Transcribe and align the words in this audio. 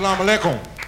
Assalamu 0.00 0.22
alaikum. 0.22 0.79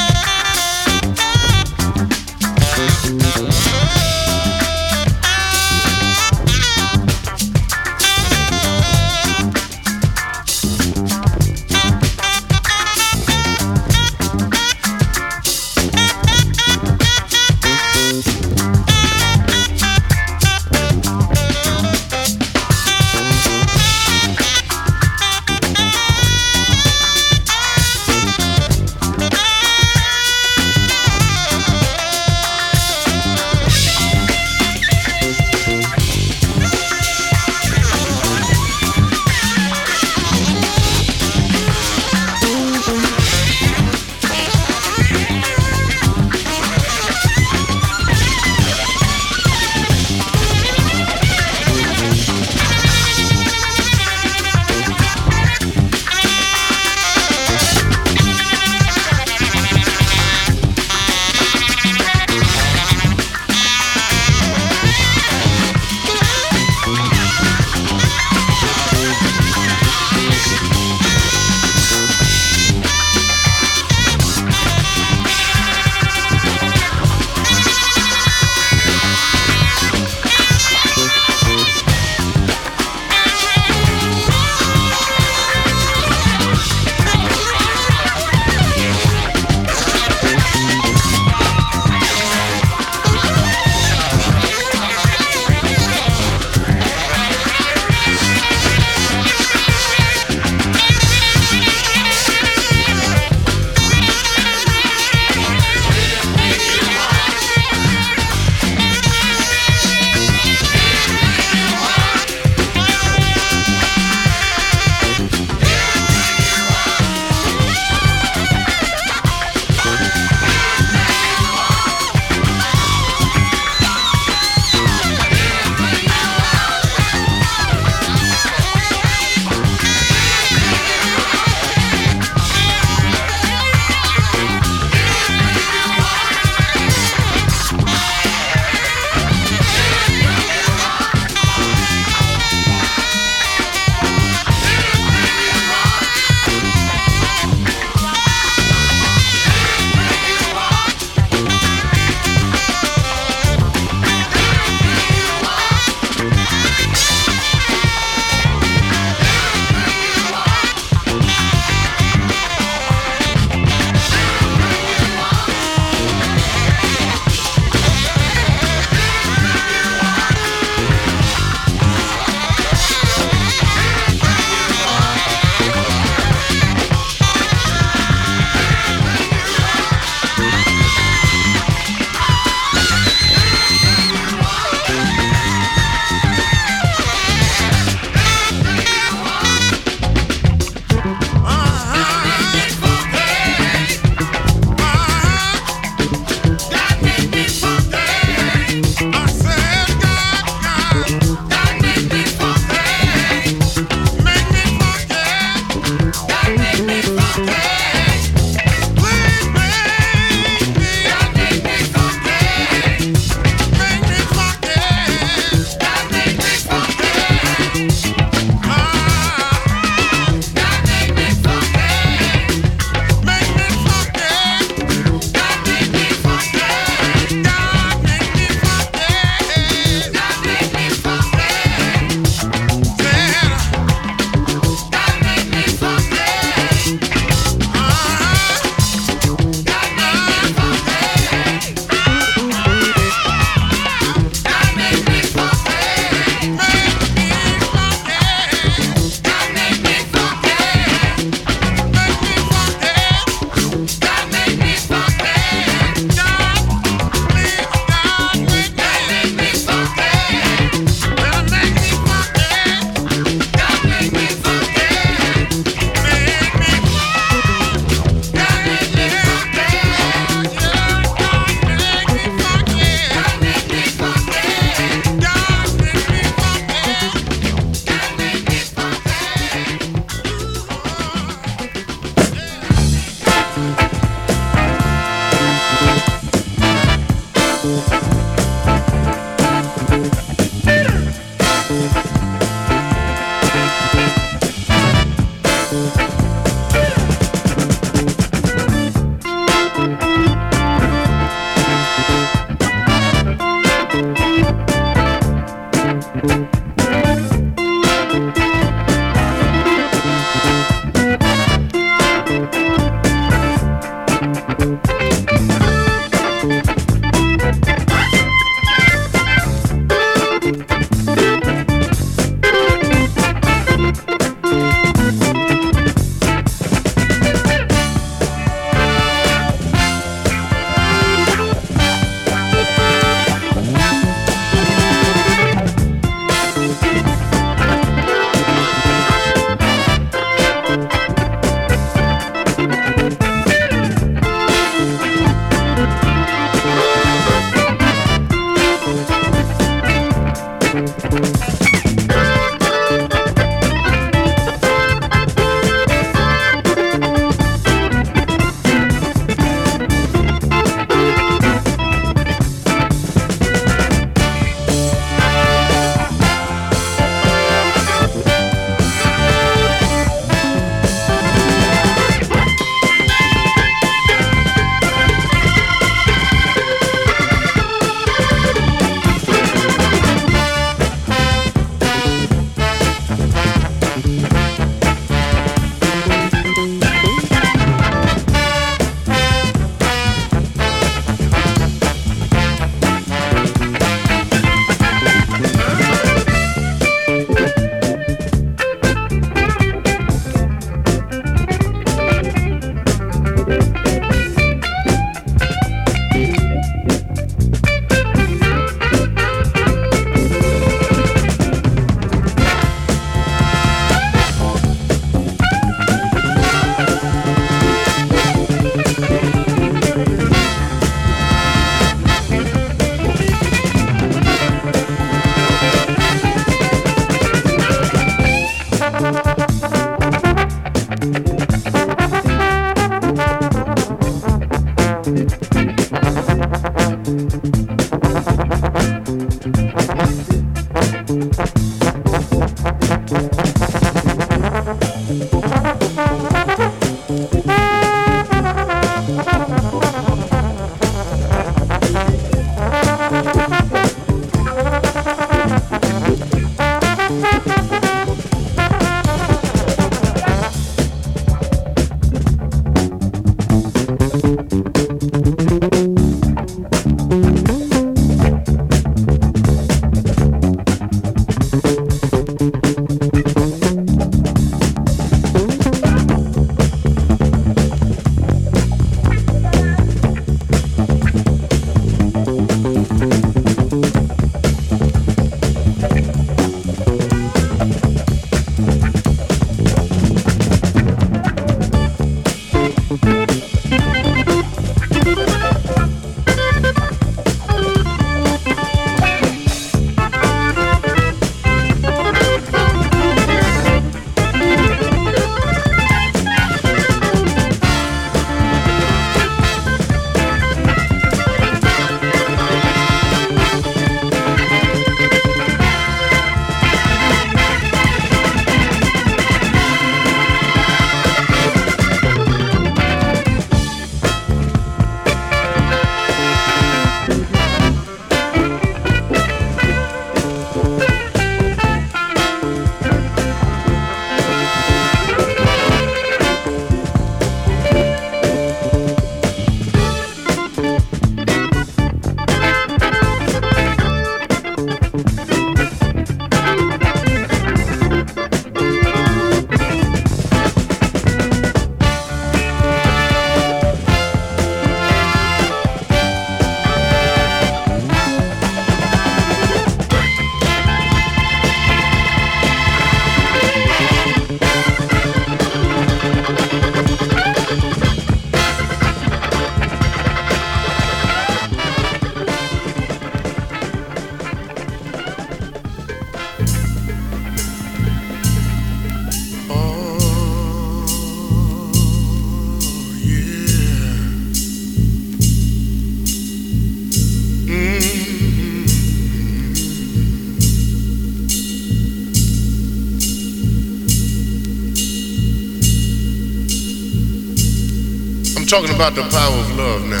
Talking 598.48 598.74
about 598.74 598.94
the 598.94 599.02
power 599.02 599.36
of 599.36 599.56
love 599.58 599.84
now. 599.84 600.00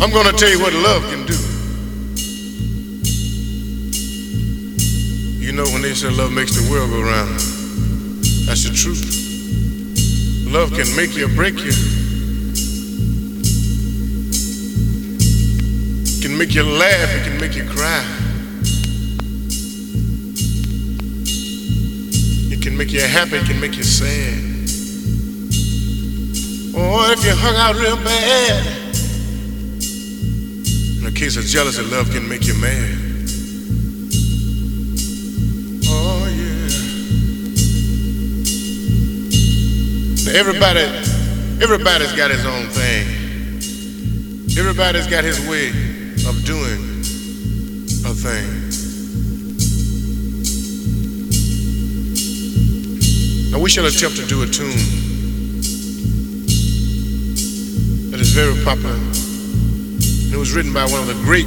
I'm 0.00 0.12
going 0.12 0.26
to 0.26 0.32
tell 0.38 0.48
you 0.48 0.60
what 0.60 0.72
love 0.72 1.02
can 1.10 1.26
do. 1.26 1.34
You 5.44 5.50
know 5.50 5.64
when 5.72 5.82
they 5.82 5.94
say 5.94 6.08
love 6.08 6.30
makes 6.30 6.54
the 6.54 6.70
world 6.70 6.90
go 6.90 7.02
round, 7.02 7.34
that's 8.46 8.62
the 8.62 8.72
truth. 8.72 9.02
Love 10.46 10.70
can 10.70 10.86
make 10.94 11.16
you 11.16 11.26
or 11.26 11.34
break 11.34 11.58
you. 11.58 11.72
Can 16.22 16.38
make 16.38 16.54
you 16.54 16.62
laugh, 16.62 17.10
it 17.12 17.24
can 17.24 17.40
make 17.40 17.56
you 17.56 17.64
cry. 17.68 18.04
It 22.52 22.62
can 22.62 22.76
make 22.76 22.92
you 22.92 23.00
happy, 23.00 23.38
it 23.38 23.46
can 23.46 23.60
make 23.60 23.76
you 23.76 23.82
sad. 23.82 24.49
If 27.12 27.24
you 27.24 27.34
hung 27.34 27.56
out 27.56 27.74
real 27.74 27.96
bad. 27.96 28.64
In 31.00 31.06
a 31.06 31.10
case 31.10 31.36
of 31.36 31.44
jealousy, 31.44 31.82
love 31.82 32.08
can 32.12 32.28
make 32.28 32.46
you 32.46 32.54
mad. 32.54 32.98
Oh 35.90 36.28
yeah. 36.30 36.70
Everybody, 40.38 40.86
everybody's 41.60 42.12
got 42.12 42.30
his 42.30 42.46
own 42.46 42.68
thing. 42.68 43.08
Everybody's 44.56 45.08
got 45.08 45.24
his 45.24 45.40
way 45.48 45.70
of 46.28 46.44
doing 46.44 47.00
a 48.06 48.14
thing. 48.14 48.70
Now 53.50 53.58
we 53.58 53.68
shall 53.68 53.86
attempt 53.86 54.16
to 54.18 54.26
do 54.26 54.42
a 54.44 54.46
tune 54.46 55.09
very 58.40 58.64
popular. 58.64 58.94
And 58.94 60.32
it 60.32 60.38
was 60.38 60.54
written 60.54 60.72
by 60.72 60.84
one 60.86 61.00
of 61.00 61.06
the 61.06 61.20
great 61.24 61.44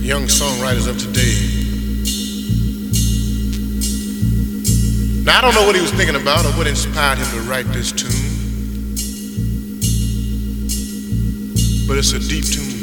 young 0.00 0.26
songwriters 0.26 0.86
of 0.86 0.96
today. 0.96 1.34
Now, 5.24 5.38
I 5.38 5.40
don't 5.40 5.54
know 5.54 5.66
what 5.66 5.74
he 5.74 5.80
was 5.80 5.90
thinking 5.90 6.14
about 6.14 6.44
or 6.44 6.52
what 6.52 6.68
inspired 6.68 7.18
him 7.18 7.26
to 7.32 7.40
write 7.50 7.66
this 7.72 7.90
tune, 7.90 8.10
but 11.88 11.98
it's 11.98 12.12
a 12.12 12.20
deep 12.20 12.44
tune. 12.44 12.74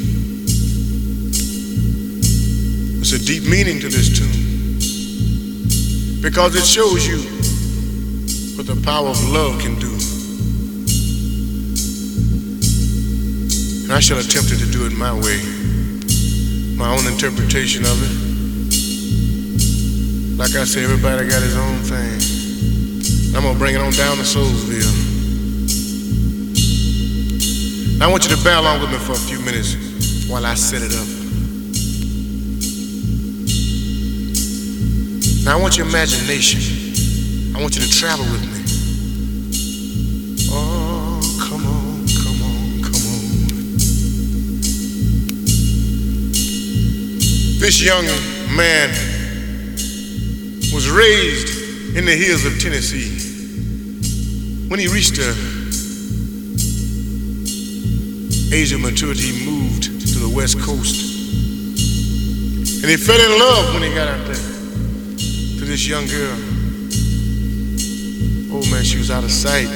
It's 2.99 3.13
a 3.13 3.19
deep 3.19 3.43
meaning 3.43 3.79
to 3.79 3.87
this 3.87 4.09
tune 4.11 4.41
because 6.21 6.55
it 6.55 6.65
shows 6.65 7.07
you 7.07 7.19
what 8.57 8.67
the 8.67 8.75
power 8.83 9.07
of 9.07 9.29
love 9.29 9.61
can 9.61 9.79
do. 9.79 9.90
And 13.91 13.97
I 13.97 13.99
shall 13.99 14.19
attempt 14.19 14.47
to 14.47 14.55
do 14.55 14.85
it 14.85 14.93
my 14.93 15.11
way, 15.11 15.43
my 16.77 16.87
own 16.95 17.05
interpretation 17.11 17.83
of 17.83 17.99
it. 17.99 18.15
Like 20.37 20.55
I 20.55 20.63
say, 20.63 20.85
everybody 20.85 21.27
got 21.27 21.41
his 21.41 21.57
own 21.57 21.75
thing. 21.83 23.35
I'm 23.35 23.43
gonna 23.43 23.59
bring 23.59 23.75
it 23.75 23.81
on 23.81 23.91
down 23.91 24.15
to 24.15 24.23
Soulsville. 24.23 24.95
Now 27.99 28.07
I 28.07 28.09
want 28.09 28.23
you 28.23 28.33
to 28.33 28.41
bear 28.45 28.59
along 28.59 28.79
with 28.79 28.91
me 28.91 28.97
for 28.97 29.11
a 29.11 29.15
few 29.27 29.41
minutes 29.41 29.75
while 30.29 30.45
I 30.45 30.53
set 30.53 30.83
it 30.83 30.93
up. 30.95 31.07
Now 35.43 35.57
I 35.57 35.61
want 35.61 35.75
your 35.75 35.85
imagination. 35.85 36.61
I 37.53 37.61
want 37.61 37.75
you 37.75 37.81
to 37.81 37.91
travel 37.91 38.23
with 38.31 38.41
me. 38.41 38.50
This 47.61 47.79
young 47.79 48.05
man 48.57 48.89
was 50.73 50.89
raised 50.89 51.95
in 51.95 52.05
the 52.05 52.15
hills 52.15 52.43
of 52.43 52.59
Tennessee. 52.59 53.07
When 54.67 54.79
he 54.79 54.87
reached 54.87 55.17
the 55.17 55.29
age 58.51 58.73
of 58.73 58.81
maturity, 58.81 59.21
he 59.21 59.45
moved 59.45 59.83
to 59.83 60.19
the 60.19 60.33
West 60.35 60.59
Coast. 60.59 61.21
And 62.81 62.89
he 62.89 62.97
fell 62.97 63.21
in 63.21 63.39
love 63.39 63.75
when 63.75 63.83
he 63.83 63.93
got 63.93 64.07
out 64.07 64.25
there 64.25 64.33
to 64.33 65.63
this 65.63 65.87
young 65.87 66.07
girl. 66.07 66.37
Oh 68.51 68.65
man, 68.71 68.83
she 68.83 68.97
was 68.97 69.11
out 69.11 69.23
of 69.23 69.31
sight. 69.31 69.69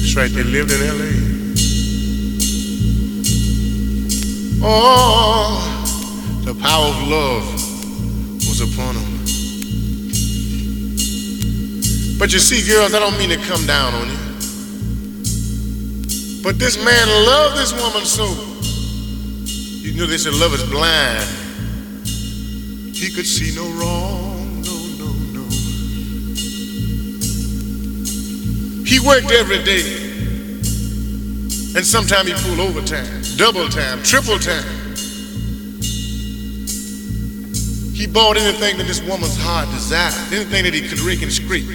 That's 0.01 0.15
right, 0.17 0.29
they 0.29 0.43
lived 0.43 0.71
in 0.73 0.81
LA. 0.99 1.11
Oh, 4.65 6.41
the 6.43 6.53
power 6.55 6.87
of 6.87 7.07
love 7.07 7.52
But 12.23 12.31
you 12.31 12.39
see, 12.39 12.65
girls, 12.65 12.93
I 12.93 12.99
don't 12.99 13.17
mean 13.17 13.31
to 13.31 13.35
come 13.35 13.65
down 13.65 13.93
on 13.95 14.07
you. 14.07 14.15
But 16.41 16.57
this 16.57 16.77
man 16.81 17.09
loved 17.27 17.57
this 17.57 17.73
woman 17.73 18.05
so. 18.05 18.23
You 19.83 19.93
know 19.99 20.05
they 20.05 20.17
said 20.17 20.33
love 20.35 20.53
is 20.53 20.63
blind. 20.63 21.27
He 22.95 23.11
could 23.11 23.25
see 23.25 23.53
no 23.53 23.67
wrong, 23.77 24.61
no, 24.61 24.71
no, 25.03 25.11
no. 25.35 25.43
He 28.85 29.01
worked 29.05 29.33
every 29.33 29.61
day. 29.61 29.83
And 31.75 31.85
sometimes 31.85 32.29
he 32.29 32.35
pulled 32.35 32.61
overtime, 32.61 33.21
double 33.35 33.67
time, 33.67 34.01
triple 34.01 34.39
time. 34.39 34.63
He 37.93 38.07
bought 38.07 38.37
anything 38.37 38.77
that 38.77 38.87
this 38.87 39.01
woman's 39.01 39.35
heart 39.37 39.69
desired, 39.71 40.31
anything 40.31 40.63
that 40.63 40.73
he 40.73 40.87
could 40.87 41.01
rake 41.01 41.21
and 41.21 41.29
scrape. 41.29 41.67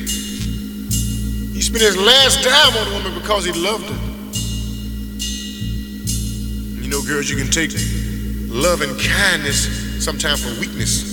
Spent 1.68 1.82
his 1.82 1.98
last 1.98 2.42
dime 2.42 2.74
on 2.78 2.88
the 2.88 2.94
woman 2.96 3.20
because 3.20 3.44
he 3.44 3.52
loved 3.52 3.84
her. 3.90 4.00
You 6.80 6.88
know, 6.88 7.02
girls, 7.02 7.28
you 7.28 7.36
can 7.36 7.52
take 7.52 7.72
love 8.48 8.80
and 8.80 8.98
kindness 8.98 9.68
sometimes 10.02 10.42
for 10.42 10.58
weakness. 10.60 11.04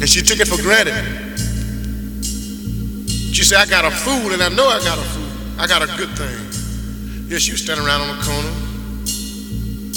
And 0.00 0.08
she 0.08 0.22
took 0.22 0.40
it 0.40 0.48
for 0.48 0.56
granted. 0.62 0.96
She 3.36 3.44
said, 3.44 3.58
I 3.58 3.66
got 3.68 3.84
a 3.84 3.90
fool, 3.90 4.32
and 4.32 4.42
I 4.42 4.48
know 4.48 4.68
I 4.68 4.78
got 4.78 4.96
a 4.96 5.02
fool. 5.02 5.60
I 5.60 5.66
got 5.66 5.82
a 5.82 5.96
good 5.98 6.16
thing. 6.16 7.28
Yeah, 7.28 7.36
she 7.36 7.52
was 7.52 7.60
standing 7.60 7.84
around 7.84 8.08
on 8.08 8.16
the 8.16 8.24
corner. 8.24 8.48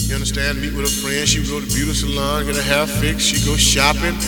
You 0.03 0.15
understand? 0.15 0.59
Meet 0.59 0.73
with 0.75 0.91
a 0.91 0.91
friend. 1.01 1.25
She 1.25 1.39
would 1.39 1.47
go 1.47 1.59
to 1.61 1.65
the 1.65 1.73
beauty 1.73 1.93
salon, 1.93 2.45
get 2.45 2.57
her 2.57 2.61
hair 2.61 2.87
fixed. 2.87 3.25
She'd 3.25 3.45
go 3.47 3.55
shopping. 3.55 4.19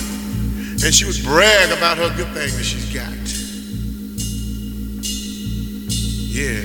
And 0.88 0.96
she 0.96 1.04
would 1.04 1.22
brag 1.22 1.76
about 1.76 1.98
her 1.98 2.08
good 2.16 2.32
thing 2.32 2.56
that 2.56 2.64
she's 2.64 2.88
got. 2.94 3.12
Yeah. 6.36 6.60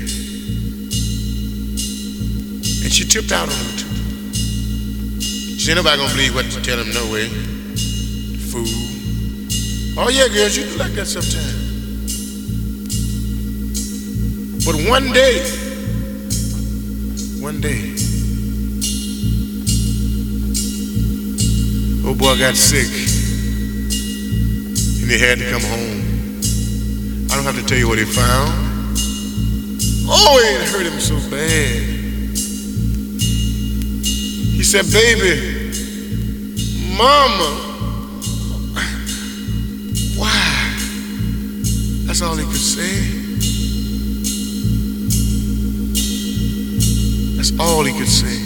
And 2.82 2.90
she 2.92 3.04
tipped 3.04 3.30
out 3.30 3.46
on 3.46 3.54
him 3.54 3.76
too. 3.78 3.86
She 5.22 5.70
ain't 5.70 5.76
nobody 5.76 5.96
gonna 5.96 6.12
believe 6.12 6.34
what 6.34 6.46
you 6.46 6.60
tell 6.60 6.76
him 6.76 6.92
no 6.92 7.06
way. 7.12 7.28
Fool. 8.50 8.66
Oh 9.96 10.08
yeah, 10.10 10.26
girls, 10.26 10.56
you 10.56 10.64
do 10.64 10.76
like 10.76 10.90
that 10.94 11.06
sometimes. 11.06 11.54
But 14.66 14.74
one 14.90 15.12
day, 15.12 15.38
one 17.40 17.60
day, 17.60 17.94
old 22.08 22.18
boy 22.18 22.36
got 22.36 22.56
sick 22.56 22.90
and 25.00 25.08
he 25.08 25.16
had 25.16 25.38
to 25.38 25.48
come 25.48 25.62
home. 25.62 26.02
I 27.30 27.36
don't 27.36 27.44
have 27.44 27.54
to 27.54 27.64
tell 27.64 27.78
you 27.78 27.86
what 27.86 27.98
he 27.98 28.04
found. 28.04 28.69
Oh, 30.12 30.38
it 30.42 30.68
hurt 30.68 30.86
him 30.86 30.98
so 30.98 31.14
bad. 31.30 31.82
He 34.56 34.64
said, 34.64 34.90
baby, 34.92 35.70
mama, 36.98 37.50
why? 40.16 40.76
That's 42.06 42.22
all 42.22 42.34
he 42.34 42.44
could 42.44 42.56
say. 42.56 43.18
That's 47.36 47.52
all 47.60 47.84
he 47.84 47.92
could 47.96 48.08
say. 48.08 48.36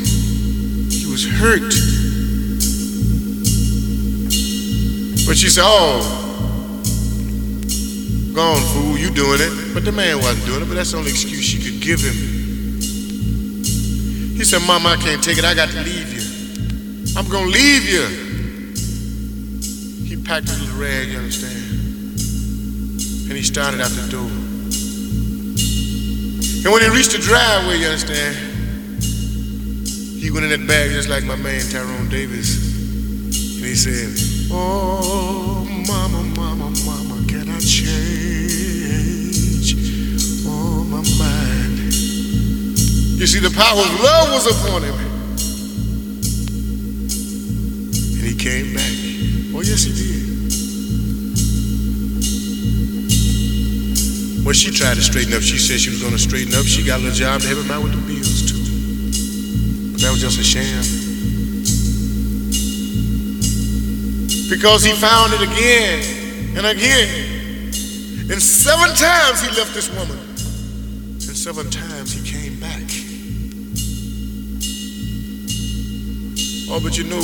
He 0.99 1.11
was 1.11 1.27
hurt. 1.27 1.73
But 5.27 5.39
she 5.39 5.49
said, 5.49 5.65
Oh, 5.67 6.25
Gone, 8.35 8.61
fool, 8.75 8.99
you 8.99 9.11
doing 9.11 9.39
it. 9.41 9.73
But 9.73 9.85
the 9.85 9.93
man 9.93 10.19
wasn't 10.19 10.45
doing 10.47 10.62
it, 10.62 10.65
but 10.67 10.75
that's 10.75 10.91
the 10.91 10.99
only 10.99 11.11
excuse 11.12 11.53
give 11.85 12.01
him. 12.01 12.16
He 14.35 14.43
said, 14.43 14.62
Mama, 14.66 14.89
I 14.89 14.97
can't 14.97 15.22
take 15.22 15.37
it. 15.37 15.45
I 15.45 15.55
got 15.55 15.68
to 15.68 15.80
leave 15.82 16.12
you. 16.12 16.24
I'm 17.16 17.28
going 17.28 17.45
to 17.45 17.51
leave 17.53 17.85
you. 17.85 18.07
He 20.09 20.16
packed 20.16 20.49
his 20.49 20.61
little 20.61 20.80
rag, 20.80 21.09
you 21.09 21.18
understand? 21.18 21.61
And 23.28 23.37
he 23.37 23.43
started 23.43 23.82
out 23.82 23.91
the 23.91 24.09
door. 24.11 24.30
And 26.64 26.72
when 26.72 26.80
he 26.80 26.89
reached 26.89 27.12
the 27.12 27.18
driveway, 27.18 27.76
you 27.78 27.87
understand, 27.87 28.35
he 30.18 30.30
went 30.30 30.45
in 30.47 30.59
that 30.59 30.66
bag 30.66 30.91
just 30.91 31.11
like 31.11 31.24
my 31.24 31.37
man 31.37 31.61
Tyrone 31.68 32.09
Davis. 32.09 32.57
And 33.59 33.66
he 33.66 33.74
said, 33.74 34.16
Oh, 34.51 35.68
mama, 35.87 36.22
mama, 36.35 36.70
mama, 36.87 37.26
can 37.28 37.51
I 37.51 37.61
change? 37.61 37.85
Oh, 40.47 40.82
my 40.89 41.03
mind. 41.18 41.64
You 43.25 43.29
see, 43.29 43.41
the 43.41 43.57
power 43.57 43.81
of 43.81 44.01
love 44.05 44.33
was 44.33 44.45
upon 44.45 44.83
him. 44.83 44.93
And 48.20 48.27
he 48.29 48.37
came 48.37 48.75
back. 48.77 48.93
Oh, 49.57 49.62
yes, 49.64 49.85
he 49.85 49.97
did. 49.97 50.45
Well, 54.45 54.53
she 54.53 54.70
tried 54.70 54.97
to 54.97 55.03
straighten 55.03 55.33
up. 55.33 55.41
She 55.41 55.57
said 55.57 55.81
she 55.81 55.89
was 55.89 56.03
going 56.03 56.12
to 56.12 56.18
straighten 56.18 56.53
up. 56.53 56.66
She 56.66 56.85
got 56.85 57.01
a 57.01 57.03
little 57.03 57.16
job 57.16 57.41
to 57.41 57.49
help 57.49 57.64
him 57.64 57.70
out 57.70 57.83
with 57.83 57.93
the 57.97 58.03
bills, 58.05 58.45
too. 58.45 58.61
But 59.93 60.03
that 60.03 60.12
was 60.12 60.20
just 60.20 60.39
a 60.39 60.45
sham. 60.45 60.85
Because 64.53 64.85
he 64.85 64.93
found 64.93 65.33
it 65.33 65.41
again 65.41 66.61
and 66.61 66.66
again. 66.66 67.72
And 68.29 68.37
seven 68.37 68.93
times 68.95 69.41
he 69.41 69.49
left 69.57 69.72
this 69.72 69.89
woman. 69.97 70.18
And 71.25 71.37
seven 71.41 71.70
times 71.70 72.12
he 72.12 72.20
came 72.20 72.43
Oh, 76.75 76.81
but 76.83 76.99
you 76.99 77.05
know, 77.05 77.22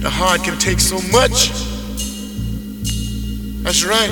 the 0.00 0.08
heart 0.08 0.42
can 0.42 0.56
take 0.56 0.80
so 0.80 0.96
much. 1.12 1.52
That's 3.60 3.84
right. 3.84 4.08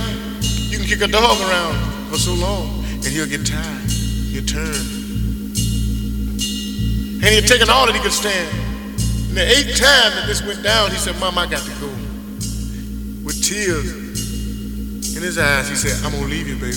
You 0.69 0.77
can 0.77 0.85
kick 0.87 1.01
a 1.01 1.09
dog 1.09 1.41
around 1.41 1.81
for 2.13 2.19
so 2.19 2.35
long, 2.35 2.85
and 3.01 3.07
he'll 3.07 3.25
get 3.25 3.47
tired. 3.47 3.89
He'll 4.29 4.45
turn. 4.45 4.77
And 7.17 7.25
he'll 7.33 7.49
take 7.49 7.63
an 7.63 7.71
all 7.71 7.87
that 7.87 7.95
he 7.97 8.03
could 8.03 8.13
stand. 8.13 8.53
And 9.33 9.39
the 9.41 9.49
eighth 9.49 9.81
time 9.81 10.13
that 10.21 10.27
this 10.27 10.45
went 10.45 10.63
down, 10.63 10.91
he 10.91 10.99
said, 10.99 11.19
Mom, 11.19 11.39
I 11.39 11.47
got 11.47 11.65
to 11.65 11.73
go. 11.81 11.89
With 13.25 13.41
tears 13.41 15.17
in 15.17 15.23
his 15.23 15.39
eyes, 15.39 15.67
he 15.71 15.77
said, 15.77 15.97
I'm 16.05 16.13
going 16.13 16.25
to 16.25 16.29
leave 16.29 16.47
you, 16.47 16.57
baby. 16.57 16.77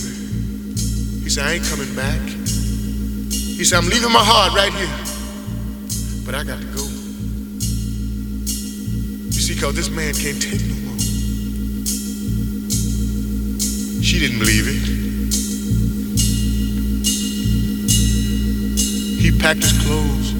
He 1.27 1.29
said, 1.29 1.43
I 1.43 1.59
ain't 1.59 1.65
coming 1.65 1.93
back. 1.93 2.21
He 2.23 3.65
said, 3.65 3.83
I'm 3.83 3.89
leaving 3.89 4.13
my 4.13 4.23
heart 4.23 4.55
right 4.55 4.71
here. 4.71 4.95
But 6.25 6.35
I 6.35 6.45
got 6.45 6.61
to 6.61 6.67
go. 6.67 6.86
You 9.47 9.53
see, 9.53 9.61
because 9.61 9.75
this 9.77 9.89
man 9.89 10.13
can't 10.13 10.41
take 10.41 10.59
no 10.59 10.75
more. 10.75 10.99
She 14.03 14.19
didn't 14.19 14.39
believe 14.39 14.67
it. 14.67 14.83
He 19.21 19.31
packed 19.39 19.63
his 19.63 19.71
clothes. 19.85 20.31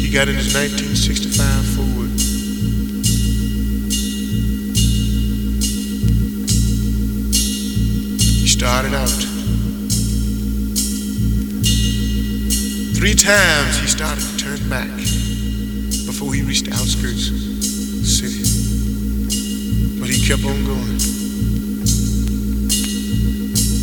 He 0.00 0.12
got 0.12 0.28
in 0.28 0.36
his 0.36 0.54
1965 0.54 1.66
Ford. 1.74 2.10
He 8.38 8.46
started 8.46 8.94
out. 8.94 9.08
Three 12.94 13.16
times 13.16 13.78
he 13.78 13.88
started 13.88 14.22
to 14.22 14.36
turn 14.36 14.68
back 14.70 15.17
before 16.18 16.34
he 16.34 16.42
reached 16.42 16.64
the 16.64 16.72
outskirts 16.72 17.28
of 17.30 17.38
the 17.38 18.02
city. 18.02 18.42
But 20.00 20.10
he 20.10 20.18
kept 20.26 20.42
on 20.42 20.64
going. 20.66 20.98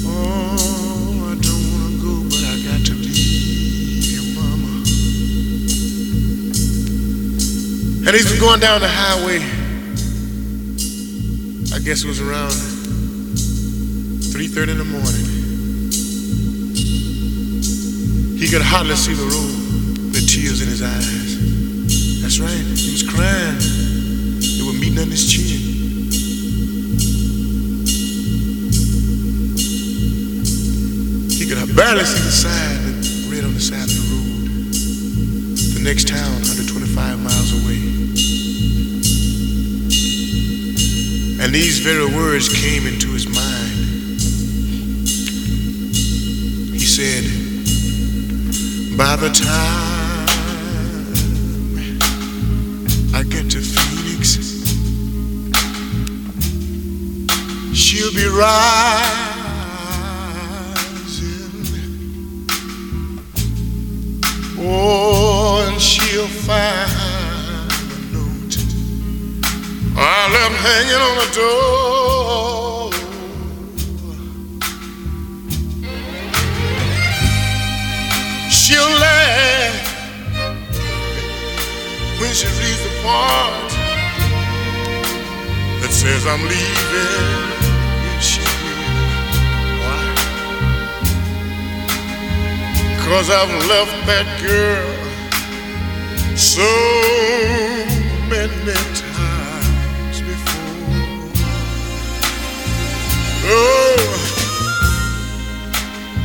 Oh, 0.04 1.32
I 1.32 1.40
don't 1.40 1.72
want 1.72 1.96
to 1.96 2.04
go, 2.04 2.28
but 2.28 2.44
I 2.44 2.60
got 2.68 2.84
to 2.88 2.94
leave 2.94 4.04
you, 4.04 4.36
mama. 4.36 4.84
And 8.04 8.12
he's 8.12 8.28
going 8.38 8.60
down 8.60 8.82
the 8.82 8.92
highway. 8.92 9.40
I 11.74 11.80
guess 11.80 12.04
it 12.04 12.08
was 12.08 12.20
around 12.20 12.52
3.30 14.36 14.72
in 14.72 14.78
the 14.78 14.84
morning. 14.84 15.26
He 18.38 18.50
could 18.50 18.62
hardly 18.62 18.98
see 18.98 19.14
the 19.14 19.24
road 19.24 20.12
with 20.12 20.28
tears 20.28 20.62
in 20.62 20.68
his 20.68 20.82
eyes. 20.82 21.15
That's 22.38 22.52
right, 22.52 22.66
he 22.66 22.92
was 22.92 23.04
crying. 23.04 23.60
They 24.44 24.64
were 24.68 24.78
meeting 24.78 25.00
on 25.00 25.10
his 25.10 25.24
chin. 25.32 25.56
He 31.32 31.48
could 31.48 31.74
barely 31.78 32.04
see 32.04 32.20
the 32.20 32.36
sign 32.36 33.00
that 33.00 33.32
read 33.32 33.46
on 33.46 33.54
the 33.54 33.62
side 33.62 33.88
of 33.88 33.96
the 33.96 34.04
road. 34.12 34.76
The 35.76 35.82
next 35.82 36.10
town, 36.10 36.44
125 36.44 37.24
miles 37.24 37.54
away. 37.56 37.80
And 41.42 41.56
these 41.56 41.80
very 41.80 42.14
words 42.14 42.50
came 42.50 42.86
into 42.86 43.14
his 43.14 43.30
mind. 43.30 44.20
He 46.76 46.84
said, 46.84 47.24
By 48.98 49.16
the 49.16 49.30
time 49.30 49.95
she'll 57.76 58.14
be 58.14 58.26
rising. 58.26 59.26
Oh, 64.58 65.68
and 65.68 65.82
she'll 65.82 66.28
find 66.28 66.90
a 67.72 68.00
note 68.14 68.58
I 69.98 70.30
left 70.32 70.56
hanging 70.64 71.02
on 71.08 71.16
the 71.22 71.30
door. 71.36 72.92
She'll 78.50 78.94
laugh 79.00 79.76
when 82.20 82.34
she 82.34 82.48
reads 82.48 82.82
the 82.84 82.90
part 83.04 83.72
that 85.82 85.92
says 85.92 86.26
I'm 86.26 86.42
leaving. 86.44 87.55
Cause 93.06 93.30
I've 93.30 93.54
left 93.70 94.08
that 94.08 94.26
girl 94.42 94.90
so 96.36 96.66
many 98.28 98.74
times 98.98 100.22
before. 100.22 101.30
Oh, 103.46 103.98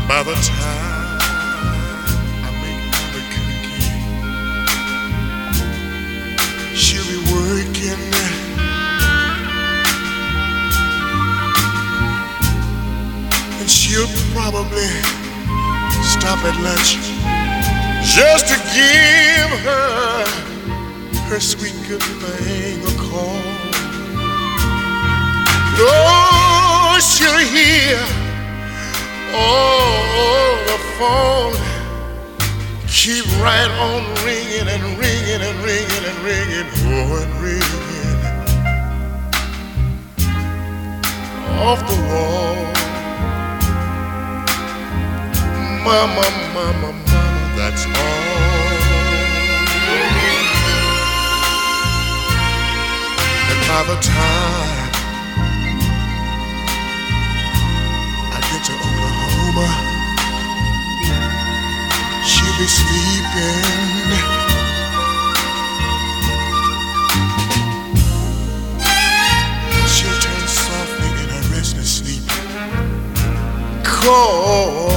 by 0.09 0.23
the 0.23 0.35
time 0.35 1.21
I 2.45 2.51
make 2.63 2.83
Albuquerque, 2.97 3.93
she'll 6.75 7.05
be 7.05 7.21
working. 7.31 8.03
And 13.61 13.69
she'll 13.69 14.09
probably 14.33 15.20
stop 16.11 16.43
at 16.45 16.57
lunch 16.67 16.99
just 18.03 18.49
to 18.51 18.57
give 18.75 19.51
her 19.63 20.27
her 21.29 21.39
sweet 21.39 21.77
good 21.87 22.03
thing 22.03 22.83
a 22.83 22.95
call. 22.99 23.39
Oh, 25.83 26.99
she'll 27.01 27.39
hear 27.55 27.97
oh 29.33 30.59
the 30.67 30.79
phone 30.99 31.55
keep 32.89 33.25
right 33.41 33.71
on 33.87 34.03
ringing 34.27 34.67
and 34.67 34.83
ringing 34.99 35.41
and 35.47 35.57
ringing 35.65 36.05
and 36.11 36.19
ringing, 36.27 36.67
oh 36.87 37.23
and 37.23 37.35
ringing 37.41 37.91
off 41.63 41.81
the 41.89 41.97
wall 42.11 42.80
mama, 45.85 46.23
mama, 46.55 46.73
mama, 46.83 46.93
that's 47.57 47.85
all. 47.87 47.93
And 53.51 53.61
by 53.69 53.83
the 53.89 53.97
time 54.03 54.91
I 58.33 58.39
get 58.51 58.63
to 58.69 58.75
Oklahoma, 58.87 59.69
she'll 62.29 62.57
be 62.61 62.69
sleeping. 62.79 64.21
She'll 69.89 70.19
turn 70.21 70.47
softly 70.47 71.09
in 71.23 71.29
her 71.29 71.43
restless 71.55 71.91
sleep. 71.99 72.25
Cold. 73.85 74.90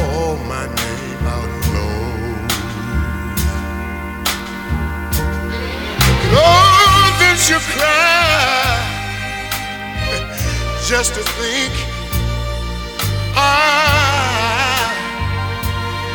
Just 10.93 11.15
to 11.15 11.23
think 11.23 11.73
I, 13.35 13.41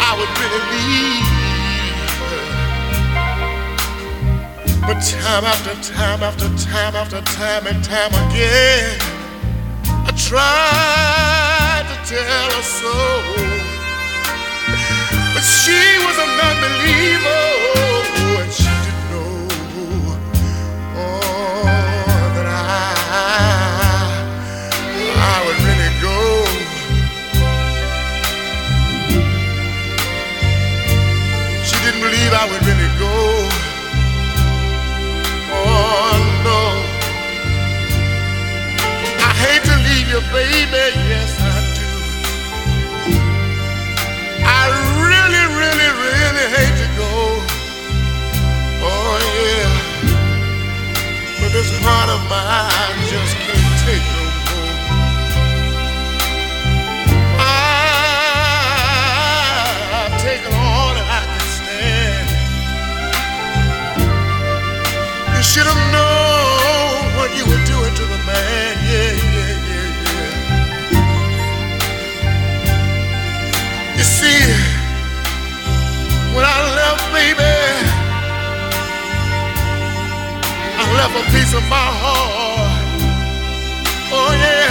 I 0.06 0.10
would 0.16 0.32
really 0.38 0.62
leave. 0.70 1.26
But 4.82 4.98
time 5.02 5.44
after 5.52 5.74
time 5.82 6.22
after 6.22 6.48
time 6.70 6.94
after 6.94 7.20
time 7.22 7.66
and 7.66 7.82
time 7.82 8.14
again, 8.30 9.00
I 10.06 10.12
tried 10.14 11.86
to 11.90 11.96
tell 12.14 12.50
her 12.54 12.62
so. 12.62 12.94
But 15.34 15.42
she 15.42 15.80
was 16.06 16.16
a 16.22 16.28
non-believer, 16.38 17.42
I 25.20 25.44
would 25.44 25.60
really 25.66 25.92
go. 26.00 26.18
She 31.66 31.76
didn't 31.84 32.00
believe 32.00 32.32
I 32.32 32.44
would 32.50 32.62
really 32.64 32.90
go. 32.98 33.14
Oh 35.50 36.16
no. 36.46 36.62
I 39.18 39.30
hate 39.42 39.64
to 39.68 39.76
leave 39.88 40.08
you, 40.08 40.20
baby. 40.32 40.86
Yes, 41.10 41.34
I 41.40 41.42
do. 41.76 41.86
I 44.44 44.62
really, 45.02 45.44
really, 45.60 45.90
really 46.04 46.46
hate 46.56 46.76
to 46.82 46.88
go. 46.96 47.12
Oh 48.86 49.18
yeah. 49.34 49.70
But 51.40 51.50
this 51.52 51.70
heart 51.82 52.10
of 52.10 52.20
mine 52.30 52.98
just 53.10 53.34
can't 53.36 53.78
take 53.84 54.17
should 65.58 65.66
have 65.74 65.84
known 65.90 67.18
what 67.18 67.30
you 67.36 67.44
were 67.50 67.64
doing 67.66 67.92
to 67.98 68.04
the 68.14 68.18
man. 68.30 68.72
Yeah, 68.90 69.12
yeah, 69.34 69.54
yeah, 69.70 69.90
yeah. 70.06 70.98
You 73.98 74.04
see, 74.18 74.40
when 76.34 76.44
I 76.46 76.58
left, 76.78 77.04
baby, 77.10 77.54
I 80.78 80.82
left 80.98 81.14
a 81.22 81.24
piece 81.34 81.52
of 81.58 81.64
my 81.74 81.88
heart. 82.02 82.86
Oh, 84.14 84.30
yeah. 84.44 84.70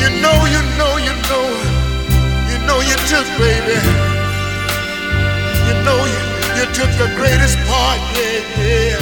You 0.00 0.08
know, 0.22 0.36
you 0.54 0.62
know, 0.78 0.92
you 1.06 1.14
know, 1.28 1.44
you 2.50 2.56
know 2.66 2.78
you 2.88 2.96
took, 3.10 3.26
baby. 3.36 3.78
You 5.68 5.74
know 5.84 6.00
you, 6.06 6.35
you 6.56 6.64
took 6.72 6.90
the 6.96 7.12
greatest 7.16 7.58
part, 7.68 8.00
yeah, 8.16 8.40
yeah. 8.64 8.96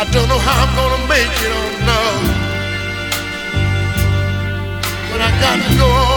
I 0.00 0.04
don't 0.10 0.28
know 0.28 0.38
how 0.38 0.64
I'm 0.64 0.74
gonna 0.74 1.06
make 1.08 1.36
it, 1.46 1.52
oh 1.60 1.70
no. 1.90 2.02
But 5.10 5.20
I 5.20 5.30
got 5.40 5.56
to 5.68 5.76
go 5.78 5.86
on. 5.86 6.11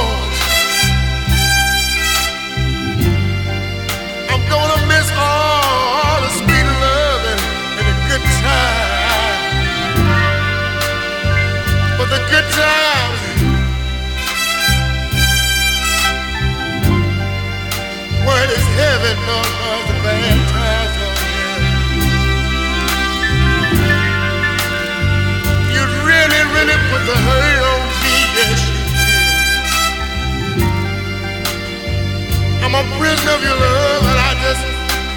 I'm 32.65 32.73
a 32.73 32.83
prisoner 32.97 33.31
of 33.31 33.41
your 33.41 33.55
love, 33.55 34.03
and 34.03 34.19
I 34.19 34.33
just, 34.45 34.63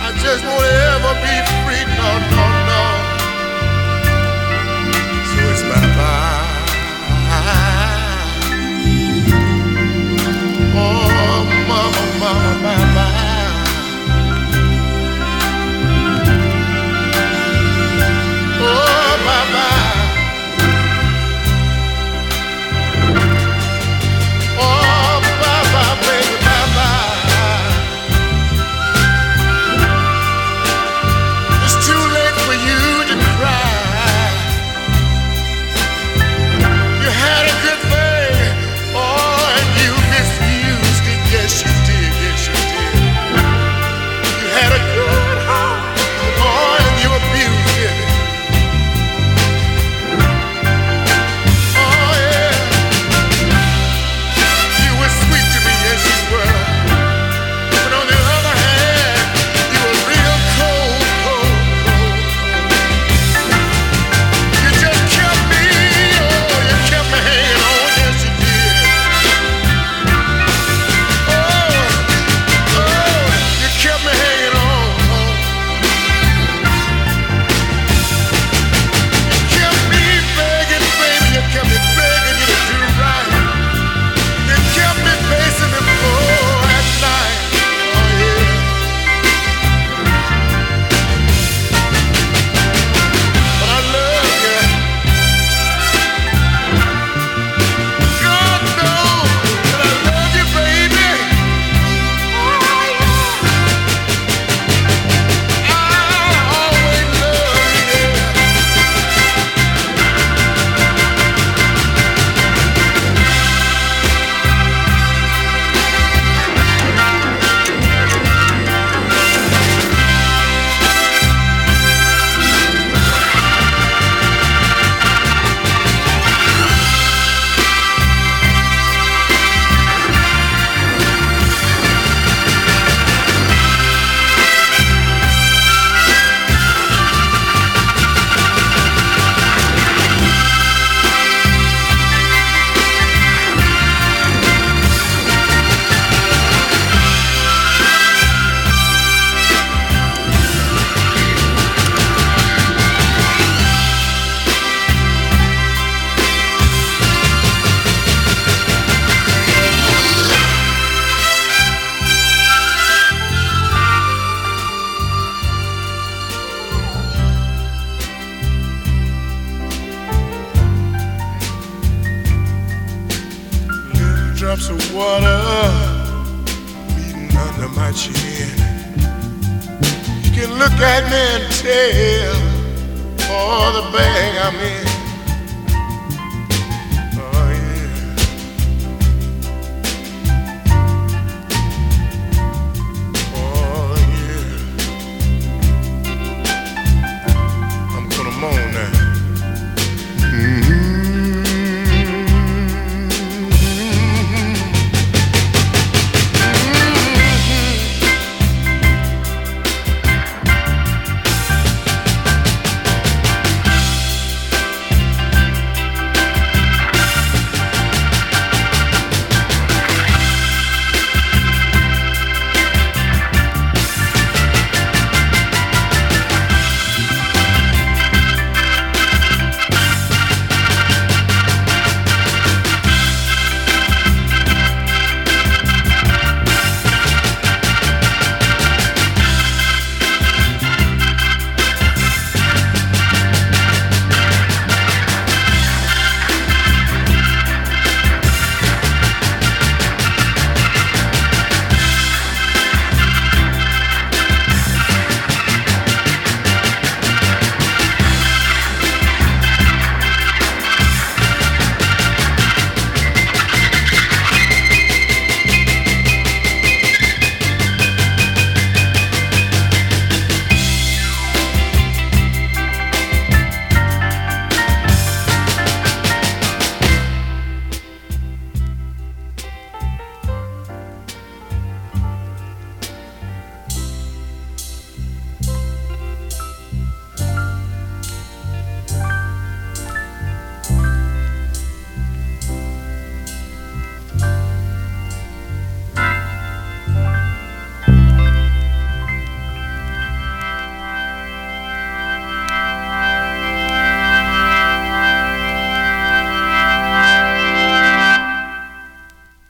I 0.01 0.13
just 0.25 0.45
won't 0.45 0.65
ever 0.65 1.13
be 1.25 1.37
free. 1.65 1.85
No, 1.97 2.09
no, 2.33 2.48